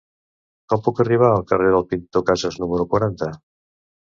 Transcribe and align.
Com 0.71 0.79
puc 0.87 1.01
arribar 1.03 1.29
al 1.33 1.45
carrer 1.51 1.67
del 1.75 1.85
Pintor 1.93 2.25
Casas 2.31 2.59
número 2.65 2.89
quaranta? 2.97 3.31